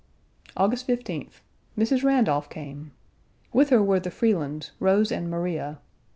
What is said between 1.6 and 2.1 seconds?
Mrs.